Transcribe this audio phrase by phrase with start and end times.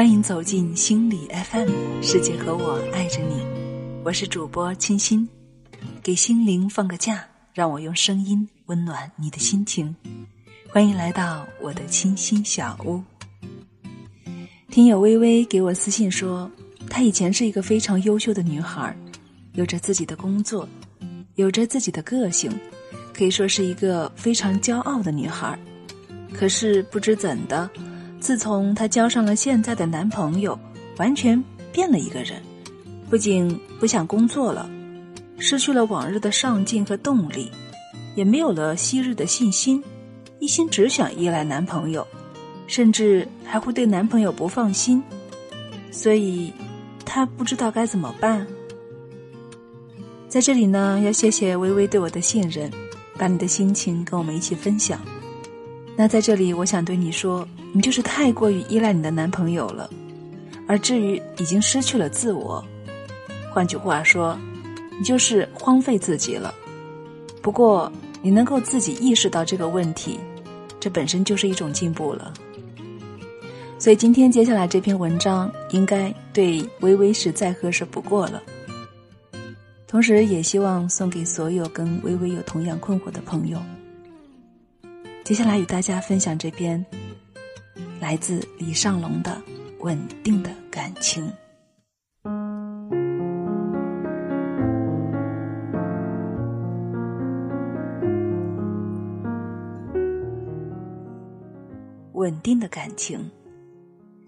[0.00, 3.44] 欢迎走进心理 FM，世界和我爱着你，
[4.02, 5.28] 我是主播清新，
[6.02, 9.94] 给心灵放个假，让我用声音温暖你的心情。
[10.70, 13.02] 欢迎来到我的清新小屋。
[14.70, 16.50] 听友微微给我私信说，
[16.88, 18.96] 她以前是一个非常优秀的女孩，
[19.52, 20.66] 有着自己的工作，
[21.34, 22.50] 有着自己的个性，
[23.12, 25.58] 可以说是一个非常骄傲的女孩。
[26.32, 27.70] 可是不知怎的。
[28.20, 30.56] 自从她交上了现在的男朋友，
[30.98, 31.42] 完全
[31.72, 32.40] 变了一个人，
[33.08, 34.68] 不仅不想工作了，
[35.38, 37.50] 失去了往日的上进和动力，
[38.14, 39.82] 也没有了昔日的信心，
[40.38, 42.06] 一心只想依赖男朋友，
[42.66, 45.02] 甚至还会对男朋友不放心，
[45.90, 46.52] 所以
[47.04, 48.46] 她不知道该怎么办。
[50.28, 52.70] 在这里呢，要谢谢微微对我的信任，
[53.16, 55.00] 把你的心情跟我们一起分享。
[56.00, 57.46] 那在这里，我想对你说。
[57.74, 59.90] 你就是太过于依赖你的男朋友了，
[60.66, 62.64] 而至于已经失去了自我。
[63.52, 64.34] 换句话说，
[64.98, 66.54] 你就是荒废自己了。
[67.42, 67.92] 不过，
[68.22, 70.18] 你能够自己意识到这个问题，
[70.80, 72.32] 这本身就是一种进步了。
[73.78, 78.42] 所以，今天接下来这篇文章应该对微微是再合适不过了。
[79.86, 83.58] 同时，也希望送给所有跟微微有同样困惑的朋友。
[85.30, 86.84] 接下来与大家分享这篇。
[88.00, 89.40] 来自李尚龙的
[89.78, 91.32] 稳定的感情。
[102.14, 103.30] 稳定的感情，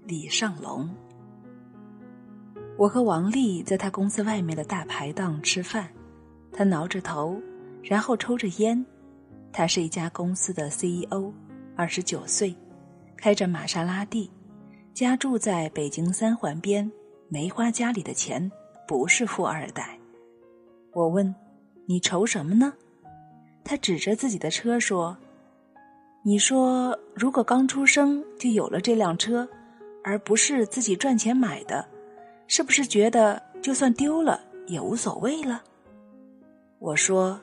[0.07, 0.89] 李尚龙。
[2.79, 5.89] 我和王丽在他公司外面的大排档吃饭，
[6.53, 7.37] 他挠着头，
[7.83, 8.87] 然后抽着烟。
[9.53, 11.33] 他是一家公司的 CEO，
[11.77, 12.55] 二十九岁。
[13.15, 14.29] 开着玛莎拉蒂，
[14.93, 16.91] 家住在北京三环边，
[17.29, 18.51] 没花家里的钱，
[18.89, 19.97] 不是富二代。
[20.93, 21.33] 我问
[21.87, 22.73] ：“你愁什么呢？”
[23.63, 25.17] 他指着自己的车说
[26.25, 29.49] ：“你说，如果刚出生就有了这辆车，
[30.03, 31.87] 而不是自己赚钱买的，
[32.49, 35.63] 是不是觉得就算丢了也无所谓了？”
[36.81, 37.41] 我说：“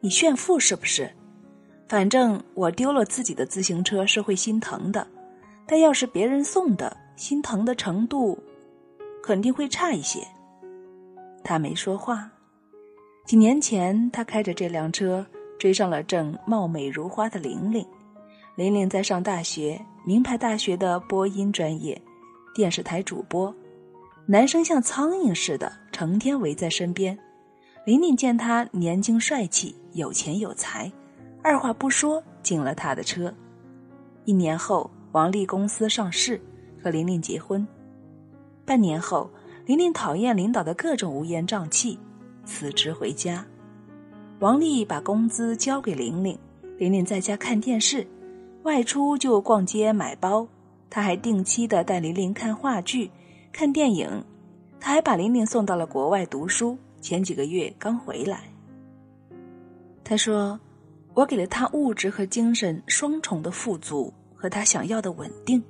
[0.00, 1.10] 你炫富是不是？”
[1.88, 5.04] 反正我丢了自己的自行车是会心疼的，
[5.66, 8.38] 但要是别人送的，心疼的程度
[9.22, 10.20] 肯定会差一些。
[11.42, 12.30] 他没说话。
[13.26, 15.26] 几年前，他开着这辆车
[15.58, 17.84] 追上了正貌美如花的玲玲。
[18.56, 22.00] 玲玲在上大学，名牌大学的播音专业，
[22.54, 23.52] 电视台主播。
[24.26, 27.18] 男生像苍蝇似的，成天围在身边。
[27.86, 30.90] 玲玲见他年轻帅气，有钱有才。
[31.42, 33.34] 二话不说进了他的车，
[34.26, 36.38] 一年后王丽公司上市，
[36.82, 37.66] 和玲玲结婚。
[38.66, 39.30] 半年后，
[39.64, 41.98] 玲玲讨厌领导的各种乌烟瘴气，
[42.44, 43.46] 辞职回家。
[44.40, 46.38] 王丽把工资交给玲玲，
[46.76, 48.06] 玲玲在家看电视，
[48.64, 50.46] 外出就逛街买包。
[50.90, 53.10] 他还定期的带玲玲看话剧、
[53.52, 54.22] 看电影，
[54.78, 56.76] 他还把玲玲送到了国外读书。
[57.00, 58.44] 前几个月刚回来，
[60.04, 60.58] 他说。
[61.12, 65.60] 我给了他物质和精神双重的富足和他想要的稳定。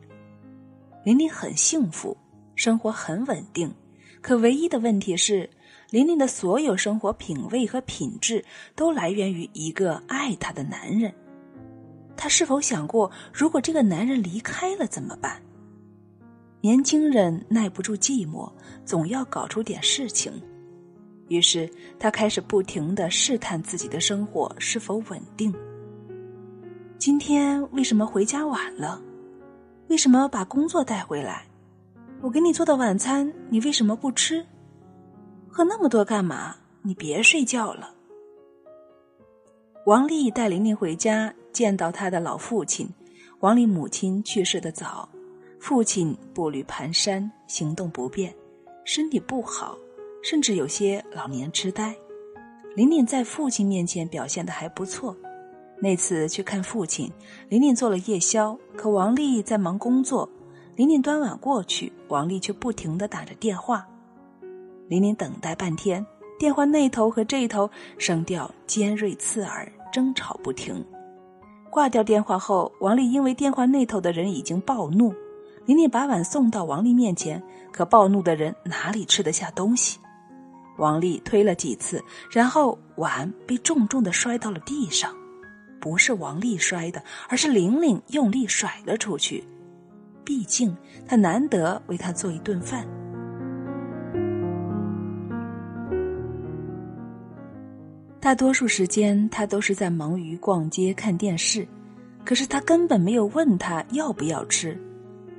[1.02, 2.14] 琳琳很幸福，
[2.54, 3.74] 生活很稳定，
[4.20, 5.48] 可唯一的问题是，
[5.88, 8.44] 琳琳的所有生活品味和品质
[8.76, 11.10] 都来源于一个爱她的男人。
[12.18, 15.40] 她是否想过，如果这个男人离开了怎么办？
[16.60, 18.52] 年轻人耐不住寂寞，
[18.84, 20.30] 总要搞出点事情。
[21.30, 25.54] 于是，他开始不停的试探自己的生活是否稳定。
[26.98, 29.00] 今天为什么回家晚了？
[29.86, 31.46] 为什么把工作带回来？
[32.20, 34.44] 我给你做的晚餐，你为什么不吃？
[35.48, 36.56] 喝那么多干嘛？
[36.82, 37.94] 你别睡觉了。
[39.86, 42.88] 王丽带玲玲回家，见到他的老父亲。
[43.38, 45.08] 王丽母亲去世的早，
[45.60, 48.34] 父亲步履蹒跚，行动不便，
[48.84, 49.78] 身体不好。
[50.22, 51.94] 甚至有些老年痴呆，
[52.76, 55.16] 玲玲在父亲面前表现的还不错。
[55.82, 57.10] 那次去看父亲，
[57.48, 60.28] 玲玲做了夜宵，可王丽在忙工作。
[60.76, 63.86] 玲玲端碗过去，王丽却不停的打着电话。
[64.88, 66.04] 玲玲等待半天，
[66.38, 70.84] 电话那头和这头声调尖锐刺耳，争吵不停。
[71.70, 75.14] 挂掉电话后，王丽因为电话那头的人已经暴怒，
[75.64, 79.98] 玲玲把碗送到王丽面前，可暴怒的人哪里吃得下东西？
[80.80, 85.14] 王丽推了几次，然后碗被重重的摔到了地上，
[85.78, 89.44] 不是王丽摔的，而是玲玲用力甩了出去，
[90.24, 90.74] 毕竟
[91.06, 92.88] 他难得为他做一顿饭。
[98.18, 101.68] 大多数时间，他都是在忙于逛街、看电视，
[102.24, 104.78] 可是他根本没有问他要不要吃。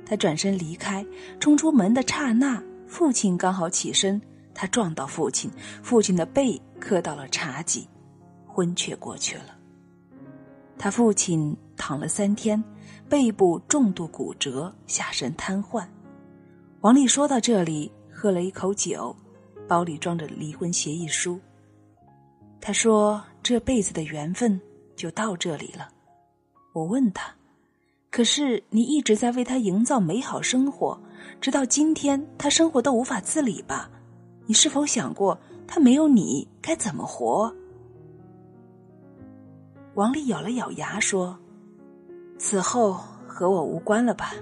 [0.06, 1.04] 他转身离开，
[1.40, 4.20] 冲出门的刹那，父亲刚好起身，
[4.54, 5.50] 他撞到父亲，
[5.82, 7.88] 父亲的背磕到了茶几，
[8.46, 9.56] 昏厥过去了。
[10.78, 12.62] 他父亲躺了三天，
[13.08, 15.86] 背部重度骨折，下身瘫痪。
[16.80, 19.14] 王丽说到这里，喝了一口酒，
[19.68, 21.38] 包里装着离婚协议书。
[22.60, 24.60] 他说：“这辈子的缘分
[24.96, 25.88] 就到这里了。”
[26.74, 27.32] 我问他
[28.10, 30.98] ：“可是你一直在为他营造美好生活，
[31.40, 33.90] 直到今天他生活都无法自理吧？
[34.46, 37.54] 你是否想过他没有你该怎么活？”
[39.94, 41.38] 王丽咬了咬牙说
[42.38, 42.92] ：“此后
[43.26, 44.32] 和我无关了吧？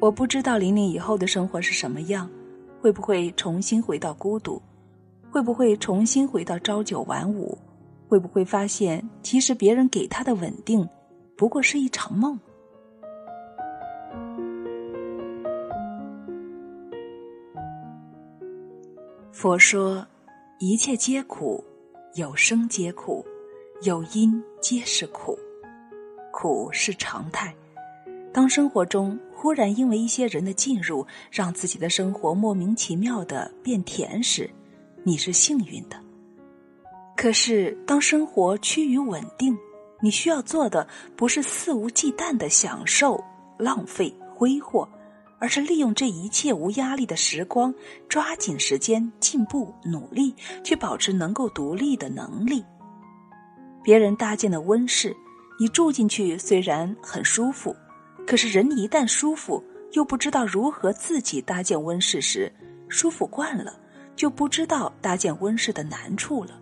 [0.00, 2.30] 我不知道玲玲以后的生活是什么样，
[2.80, 4.60] 会不会重新回到孤独。”
[5.30, 7.58] 会不会重新回到朝九晚五？
[8.08, 10.88] 会不会发现其实别人给她的稳定，
[11.36, 12.40] 不过是一场梦？
[19.40, 20.04] 佛说，
[20.58, 21.62] 一切皆苦，
[22.14, 23.24] 有生皆苦，
[23.82, 25.38] 有因皆是苦，
[26.32, 27.54] 苦是常态。
[28.32, 34.50] 当生活中忽然因为一些人的进入，让自己的生活莫名其妙的变甜时，
[35.04, 35.96] 你是幸运的，
[37.16, 39.56] 可是当生活趋于稳定，
[40.00, 40.84] 你需要做的
[41.14, 43.22] 不是肆无忌惮的享受、
[43.56, 44.88] 浪费、挥霍，
[45.38, 47.74] 而是利用这一切无压力的时光，
[48.08, 52.64] 抓紧时间进步、努力，去保持能够独立的能力。
[53.82, 55.16] 别人搭建的温室，
[55.58, 57.74] 你住进去虽然很舒服，
[58.26, 59.62] 可是人一旦舒服，
[59.92, 62.52] 又不知道如何自己搭建温室时，
[62.88, 63.78] 舒服惯了。
[64.16, 66.60] 就不知道搭建温室的难处了，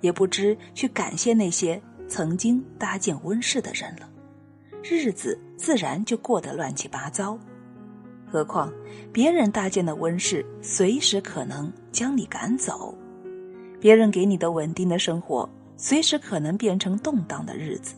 [0.00, 4.10] 也不知去感谢那些曾经搭建温室的人了，
[4.82, 7.38] 日子自然就过得乱七八糟。
[8.30, 8.72] 何况
[9.12, 12.94] 别人搭建的温室随时可能将你赶走，
[13.80, 17.94] 别人给你的稳定的生活随时可能变成动荡的日子。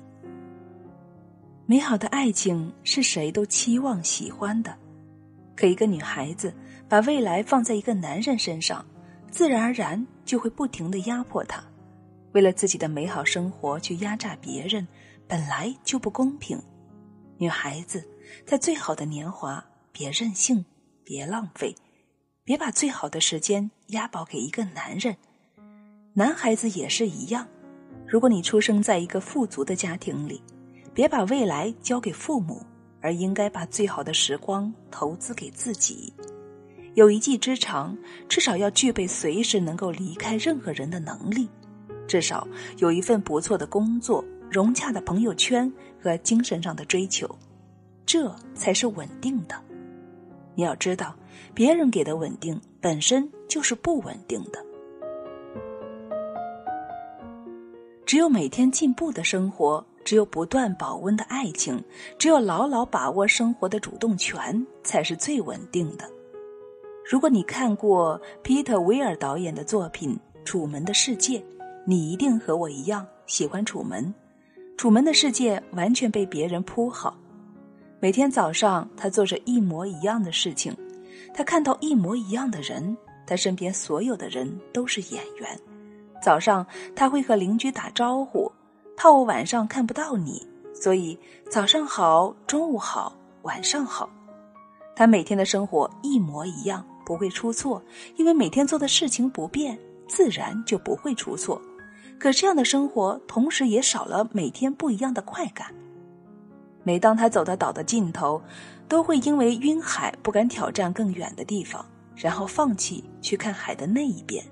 [1.66, 4.76] 美好的爱情是谁都期望喜欢的，
[5.54, 6.52] 可一个女孩子
[6.88, 8.84] 把未来放在一个男人身上。
[9.30, 11.62] 自然而然就会不停的压迫他，
[12.32, 14.84] 为了自己的美好生活去压榨别人，
[15.28, 16.60] 本来就不公平。
[17.38, 18.04] 女孩子
[18.44, 20.64] 在最好的年华，别任性，
[21.04, 21.75] 别浪费，
[22.44, 25.16] 别把最好的时间押宝给一个男人。
[26.14, 27.46] 男孩子也是一样，
[28.06, 30.42] 如果你出生在一个富足的家庭里，
[30.92, 32.64] 别把未来交给父母，
[33.00, 36.12] 而应该把最好的时光投资给自己。
[36.94, 37.96] 有一技之长，
[38.28, 41.46] 至少要具备随时能够离开任何人的能力；
[42.08, 42.46] 至少
[42.78, 45.72] 有一份不错的工作、融洽的朋友圈
[46.02, 47.32] 和精神上的追求，
[48.04, 49.54] 这才是稳定的。
[50.55, 51.14] 你要知道，
[51.55, 54.64] 别人给的稳定本身就是不稳定的。
[58.05, 61.83] 只有每天进步的生活，只有不断保温的爱情，
[62.19, 66.04] 只有牢牢把握生活的主动权，才是最稳定的。
[67.09, 71.38] 如果你看过皮特·威尔导演的作品《楚门的世界》，
[71.87, 74.12] 你一定和我一样喜欢楚门。
[74.76, 77.16] 楚门的世界完全被别人铺好。
[78.02, 80.75] 每天早上，他做着一模一样的事情，
[81.35, 85.61] 他看到一模一样的人，他身边所有的人都是演员。
[86.23, 86.66] 早上
[86.97, 88.50] 他会和邻居打招呼，
[88.97, 91.19] 怕我晚上看不到你，所以
[91.50, 94.09] 早上好，中午好，晚上好。
[94.97, 96.85] 他每天的生活一模一样。
[97.02, 97.83] 不会出错，
[98.14, 99.76] 因为每天做的事情不变，
[100.07, 101.61] 自然就不会出错。
[102.21, 105.75] 可这样的生活，同时也少了每天不一样的快感。
[106.82, 108.42] 每当他走到岛的尽头，
[108.88, 111.84] 都会因为晕海不敢挑战更远的地方，
[112.16, 114.44] 然后放弃去看海的那一边。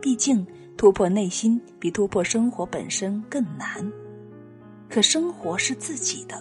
[0.00, 0.46] 毕竟
[0.76, 3.92] 突破内心比突破生活本身更难。
[4.88, 6.40] 可生活是自己的，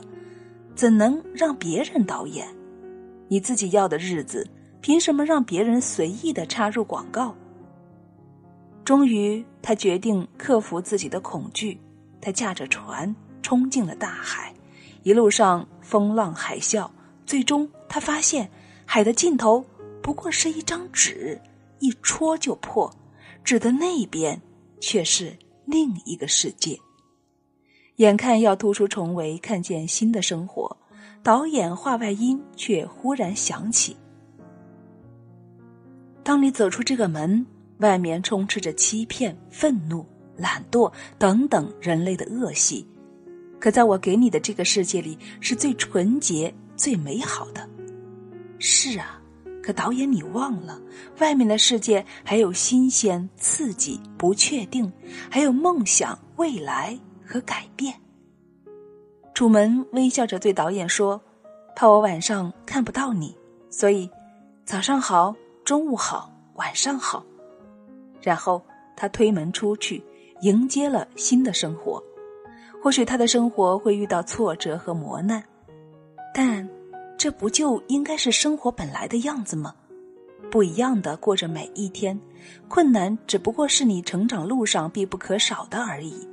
[0.75, 2.47] 怎能让别人导演？
[3.27, 4.47] 你自己要的日子。
[4.81, 7.35] 凭什么让别人随意的插入广告？
[8.85, 11.77] 终于，他决定克服自己的恐惧。
[12.21, 14.53] 他驾着船冲进了大海，
[15.03, 16.89] 一路上风浪海啸。
[17.25, 18.49] 最终，他发现
[18.85, 19.63] 海的尽头
[20.01, 21.39] 不过是一张纸，
[21.79, 22.91] 一戳就破。
[23.43, 24.41] 纸的那边
[24.79, 26.77] 却是另一个世界。
[27.97, 30.77] 眼看要突出重围，看见新的生活，
[31.21, 33.95] 导演话外音却忽然响起。
[36.23, 37.45] 当你走出这个门，
[37.79, 42.87] 外面充斥着欺骗、愤怒、懒惰等等人类的恶习，
[43.59, 47.67] 可在我给你的这个世界里，是最纯洁、最美好的。
[48.57, 49.21] 是啊，
[49.61, 50.79] 可导演，你忘了，
[51.19, 54.91] 外面的世界还有新鲜、刺激、不确定，
[55.29, 57.93] 还有梦想、未来和改变。
[59.33, 61.21] 楚门微笑着对导演说
[61.75, 63.35] ：“怕我晚上看不到你，
[63.69, 64.09] 所以
[64.65, 67.25] 早上好，中午好，晚上好。”
[68.21, 68.61] 然后
[68.97, 70.03] 他推门出去，
[70.41, 72.03] 迎接了新的生活。
[72.81, 75.43] 或许他的生活会遇到挫折和磨难，
[76.33, 76.67] 但
[77.17, 79.75] 这不就应该是生活本来的样子吗？
[80.49, 82.19] 不一样的过着每一天，
[82.67, 86.27] 困难只不过是你成长路上必不可少的而已。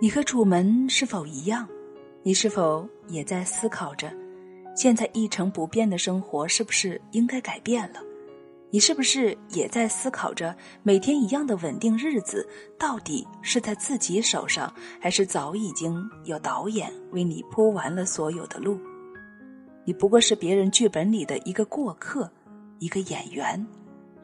[0.00, 1.66] 你和楚门是否一样？
[2.24, 4.12] 你是否也在思考着，
[4.76, 8.00] 现在一成不变的生活是不是应该改变了？
[8.72, 12.48] 你是不是也在思考着，每天一样的稳定日子
[12.78, 18.80] 到底是在自己手上，还是早已经有导演为你铺完了所有的路？
[19.84, 22.32] 你不过是别人剧本里的一个过客，
[22.78, 23.62] 一个演员。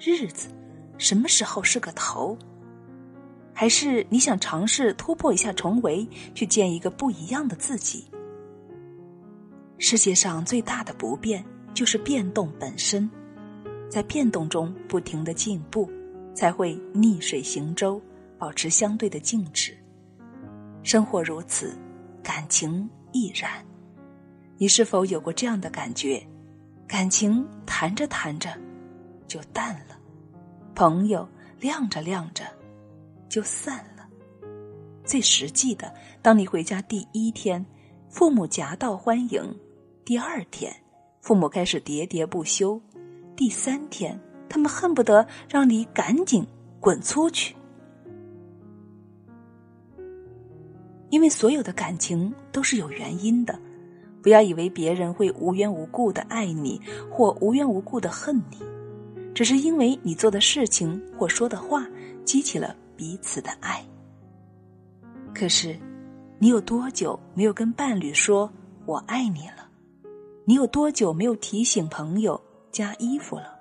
[0.00, 0.48] 日子
[0.96, 2.34] 什么时候是个头？
[3.52, 8.06] 还是你想尝试突破一下重围，去见一个不一样的自己？
[9.76, 13.10] 世界上最大的不变就是变动本身，
[13.88, 15.90] 在变动中不停的进步，
[16.35, 18.00] 才会逆水行舟，
[18.38, 19.76] 保持相对的静止。
[20.83, 21.76] 生活如此，
[22.23, 23.64] 感情亦然。
[24.57, 26.23] 你是否有过这样的感觉？
[26.87, 28.50] 感情谈着谈着
[29.26, 29.99] 就淡了，
[30.75, 31.28] 朋友
[31.61, 32.45] 亮着亮着。
[33.28, 34.09] 就散了。
[35.04, 37.62] 最实际的，当你回家第一天，
[38.09, 39.42] 父母夹道欢迎；
[40.02, 40.75] 第二天，
[41.21, 42.80] 父母开始喋喋不休；
[43.38, 44.18] 第三天，
[44.49, 46.45] 他们恨不得让你赶紧
[46.80, 47.54] 滚出去。
[51.11, 53.57] 因为所有的感情都是有原因的，
[54.21, 58.59] 不要以为别人会无缘无故的爱你或无缘无故的恨你，
[59.33, 61.87] 只是因为你做的事情或说的话
[62.25, 62.75] 激起了。
[62.97, 63.80] 彼此的爱。
[65.33, 65.78] 可是，
[66.40, 68.52] 你有多久没有跟伴侣说
[68.85, 69.68] “我爱你”了？
[70.45, 72.40] 你有多久没有提醒朋友
[72.78, 73.58] 加衣服了？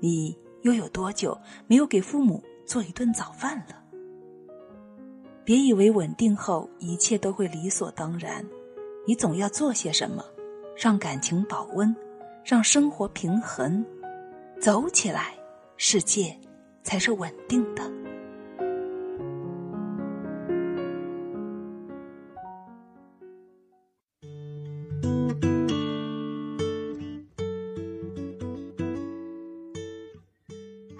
[0.00, 3.80] 你又有多久没有给父母做一顿早饭了？
[5.44, 8.44] 别以为稳定后一切都会理所当然，
[9.06, 10.24] 你总要做些什么，
[10.76, 11.94] 让感情保温，
[12.44, 13.86] 让生活平衡，
[14.60, 15.32] 走起来，
[15.76, 16.36] 世界
[16.82, 17.99] 才是稳定的。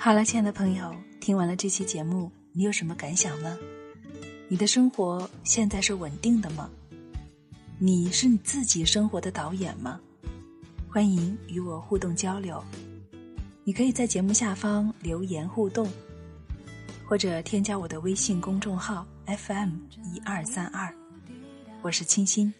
[0.02, 3.58] 好了，亲爱的朋友，听完了这期节目，你有什么感想呢？
[4.48, 6.70] 你的生活现在是稳定的吗？
[7.78, 10.00] 你是你自己生活的导演吗？
[10.88, 12.64] 欢迎与我互动交流，
[13.62, 15.86] 你可以在节目下方留言互动，
[17.04, 19.68] 或者添加我的微信公众号 FM
[20.02, 20.90] 一二三二，
[21.82, 22.50] 我是清新，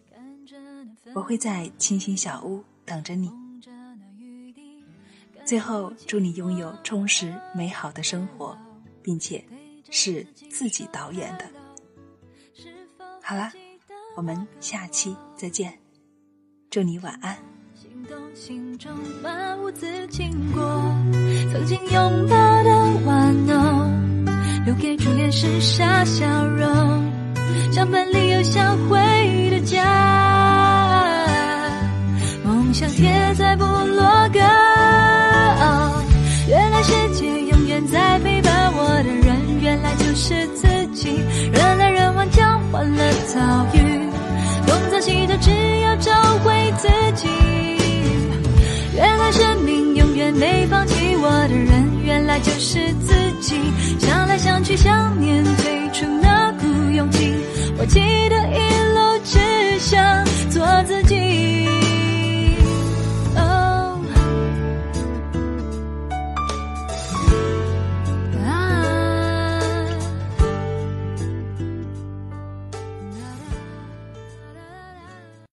[1.15, 3.40] 我会在清新小屋等着你。
[5.51, 8.57] 最后，祝你拥有充实美好的生活，
[9.03, 9.45] 并且
[9.91, 11.45] 是自己导演的。
[13.21, 13.51] 好了，
[14.17, 15.77] 我们下期再见，
[16.71, 17.37] 祝你晚安。
[18.07, 18.33] 曾
[21.67, 22.71] 经拥抱的
[23.05, 23.91] 玩偶，
[24.65, 27.13] 留给初恋时傻笑容，
[27.73, 29.85] 相本里有销毁的家，
[32.45, 34.20] 梦想贴在部落
[36.83, 41.21] 世界永远在陪伴我的人，原来就是自己。
[41.53, 44.09] 人来人往，交换了遭遇，
[44.67, 47.29] 东走西的，只要找回自己。
[48.95, 53.57] 原来生命永远没放弃我的人，原来就是自己。
[53.99, 57.35] 想来想去，想念最初那股勇气，
[57.79, 58.59] 我记得一
[58.95, 59.39] 路只
[59.79, 61.80] 想做自己。